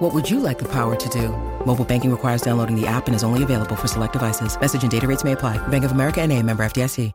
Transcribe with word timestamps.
What 0.00 0.14
would 0.14 0.30
you 0.30 0.40
like 0.40 0.58
the 0.58 0.68
power 0.72 0.96
to 0.96 1.08
do? 1.10 1.28
Mobile 1.66 1.84
banking 1.84 2.10
requires 2.10 2.40
downloading 2.40 2.74
the 2.74 2.86
app 2.86 3.06
and 3.06 3.14
is 3.14 3.22
only 3.22 3.42
available 3.42 3.76
for 3.76 3.86
select 3.86 4.14
devices. 4.14 4.58
Message 4.58 4.80
and 4.80 4.90
data 4.90 5.06
rates 5.06 5.24
may 5.24 5.32
apply. 5.32 5.58
Bank 5.68 5.84
of 5.84 5.92
America 5.92 6.22
and 6.22 6.32
a 6.32 6.42
member 6.42 6.62
FDIC. 6.62 7.12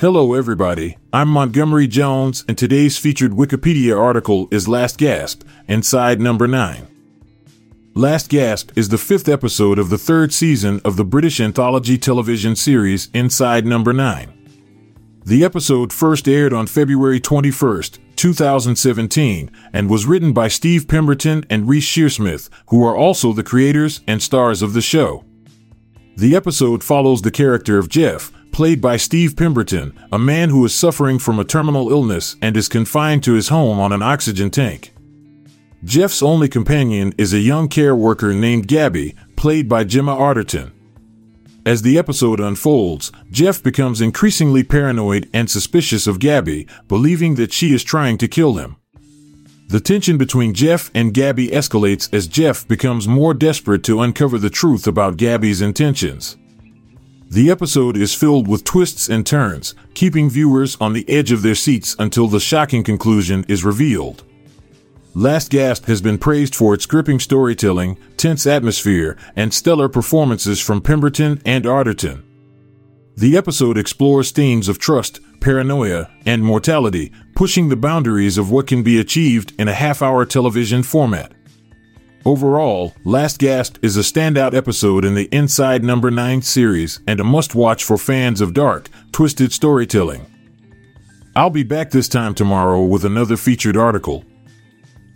Hello, 0.00 0.34
everybody. 0.34 0.98
I'm 1.12 1.28
Montgomery 1.28 1.86
Jones, 1.86 2.44
and 2.48 2.58
today's 2.58 2.98
featured 2.98 3.30
Wikipedia 3.30 3.96
article 3.96 4.48
is 4.50 4.66
Last 4.66 4.98
Gasp, 4.98 5.44
Inside 5.68 6.20
Number 6.20 6.48
9. 6.48 6.88
Last 7.94 8.28
Gasp 8.28 8.76
is 8.76 8.88
the 8.88 8.98
fifth 8.98 9.28
episode 9.28 9.78
of 9.78 9.88
the 9.88 9.98
third 9.98 10.32
season 10.32 10.80
of 10.84 10.96
the 10.96 11.04
British 11.04 11.38
anthology 11.38 11.96
television 11.96 12.56
series 12.56 13.08
Inside 13.14 13.64
Number 13.66 13.92
9. 13.92 14.32
The 15.24 15.44
episode 15.44 15.92
first 15.92 16.26
aired 16.26 16.52
on 16.52 16.66
February 16.66 17.20
21st, 17.20 17.98
2017, 18.20 19.50
and 19.72 19.88
was 19.88 20.04
written 20.04 20.34
by 20.34 20.46
Steve 20.46 20.86
Pemberton 20.86 21.42
and 21.48 21.66
Reece 21.66 21.86
Shearsmith, 21.86 22.50
who 22.68 22.84
are 22.84 22.94
also 22.94 23.32
the 23.32 23.42
creators 23.42 24.02
and 24.06 24.22
stars 24.22 24.60
of 24.60 24.74
the 24.74 24.82
show. 24.82 25.24
The 26.18 26.36
episode 26.36 26.84
follows 26.84 27.22
the 27.22 27.30
character 27.30 27.78
of 27.78 27.88
Jeff, 27.88 28.30
played 28.52 28.82
by 28.82 28.98
Steve 28.98 29.36
Pemberton, 29.36 29.98
a 30.12 30.18
man 30.18 30.50
who 30.50 30.62
is 30.66 30.74
suffering 30.74 31.18
from 31.18 31.38
a 31.38 31.46
terminal 31.46 31.90
illness 31.90 32.36
and 32.42 32.58
is 32.58 32.68
confined 32.68 33.24
to 33.24 33.32
his 33.32 33.48
home 33.48 33.80
on 33.80 33.90
an 33.90 34.02
oxygen 34.02 34.50
tank. 34.50 34.92
Jeff's 35.82 36.22
only 36.22 36.46
companion 36.46 37.14
is 37.16 37.32
a 37.32 37.38
young 37.38 37.68
care 37.68 37.96
worker 37.96 38.34
named 38.34 38.68
Gabby, 38.68 39.14
played 39.34 39.66
by 39.66 39.82
Gemma 39.82 40.14
Arterton. 40.14 40.72
As 41.66 41.82
the 41.82 41.98
episode 41.98 42.40
unfolds, 42.40 43.12
Jeff 43.30 43.62
becomes 43.62 44.00
increasingly 44.00 44.64
paranoid 44.64 45.28
and 45.34 45.50
suspicious 45.50 46.06
of 46.06 46.18
Gabby, 46.18 46.66
believing 46.88 47.34
that 47.34 47.52
she 47.52 47.74
is 47.74 47.84
trying 47.84 48.16
to 48.18 48.28
kill 48.28 48.54
him. 48.54 48.76
The 49.68 49.78
tension 49.78 50.16
between 50.16 50.54
Jeff 50.54 50.90
and 50.94 51.12
Gabby 51.12 51.48
escalates 51.48 52.12
as 52.14 52.26
Jeff 52.26 52.66
becomes 52.66 53.06
more 53.06 53.34
desperate 53.34 53.84
to 53.84 54.00
uncover 54.00 54.38
the 54.38 54.50
truth 54.50 54.86
about 54.86 55.18
Gabby's 55.18 55.60
intentions. 55.60 56.38
The 57.30 57.50
episode 57.50 57.96
is 57.96 58.14
filled 58.14 58.48
with 58.48 58.64
twists 58.64 59.08
and 59.08 59.24
turns, 59.24 59.74
keeping 59.94 60.30
viewers 60.30 60.76
on 60.80 60.94
the 60.94 61.08
edge 61.08 61.30
of 61.30 61.42
their 61.42 61.54
seats 61.54 61.94
until 61.98 62.26
the 62.26 62.40
shocking 62.40 62.82
conclusion 62.82 63.44
is 63.48 63.64
revealed. 63.64 64.24
Last 65.14 65.50
Gasp 65.50 65.86
has 65.86 66.00
been 66.00 66.18
praised 66.18 66.54
for 66.54 66.72
its 66.72 66.86
gripping 66.86 67.18
storytelling, 67.18 67.98
tense 68.16 68.46
atmosphere, 68.46 69.16
and 69.34 69.52
stellar 69.52 69.88
performances 69.88 70.60
from 70.60 70.80
Pemberton 70.80 71.42
and 71.44 71.64
Arterton. 71.64 72.22
The 73.16 73.36
episode 73.36 73.76
explores 73.76 74.30
themes 74.30 74.68
of 74.68 74.78
trust, 74.78 75.18
paranoia, 75.40 76.08
and 76.24 76.44
mortality, 76.44 77.10
pushing 77.34 77.68
the 77.68 77.76
boundaries 77.76 78.38
of 78.38 78.52
what 78.52 78.68
can 78.68 78.84
be 78.84 79.00
achieved 79.00 79.52
in 79.58 79.66
a 79.66 79.74
half 79.74 80.00
hour 80.00 80.24
television 80.24 80.84
format. 80.84 81.32
Overall, 82.24 82.94
Last 83.04 83.40
Gasp 83.40 83.78
is 83.82 83.96
a 83.96 84.00
standout 84.00 84.54
episode 84.54 85.04
in 85.04 85.16
the 85.16 85.28
Inside 85.32 85.82
Number 85.82 86.12
9 86.12 86.40
series 86.42 87.00
and 87.08 87.18
a 87.18 87.24
must 87.24 87.56
watch 87.56 87.82
for 87.82 87.98
fans 87.98 88.40
of 88.40 88.54
dark, 88.54 88.88
twisted 89.10 89.52
storytelling. 89.52 90.26
I'll 91.34 91.50
be 91.50 91.64
back 91.64 91.90
this 91.90 92.08
time 92.08 92.34
tomorrow 92.34 92.84
with 92.84 93.04
another 93.04 93.36
featured 93.36 93.76
article. 93.76 94.24